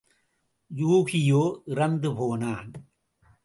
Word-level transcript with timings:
யூகியோ 0.75 1.61
இறந்து 1.65 2.15
போனான். 2.15 2.71